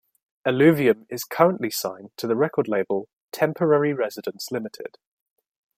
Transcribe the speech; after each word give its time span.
Eluvium 0.47 1.05
is 1.11 1.23
currently 1.23 1.69
signed 1.69 2.09
to 2.17 2.25
the 2.25 2.35
record 2.35 2.67
label 2.67 3.07
Temporary 3.31 3.93
Residence 3.93 4.47
Limited. 4.51 4.97